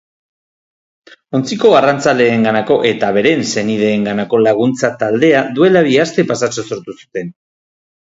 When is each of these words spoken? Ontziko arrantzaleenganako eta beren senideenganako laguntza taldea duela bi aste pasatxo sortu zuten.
Ontziko 1.39 1.73
arrantzaleenganako 1.81 2.79
eta 2.93 3.11
beren 3.19 3.45
senideenganako 3.51 4.43
laguntza 4.49 4.93
taldea 5.05 5.47
duela 5.61 5.89
bi 5.93 5.97
aste 6.09 6.31
pasatxo 6.35 6.69
sortu 6.75 7.01
zuten. 7.03 7.35